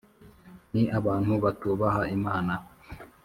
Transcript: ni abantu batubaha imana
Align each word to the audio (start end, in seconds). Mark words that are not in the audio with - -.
ni 0.73 0.83
abantu 0.99 1.33
batubaha 1.43 2.01
imana 2.17 2.53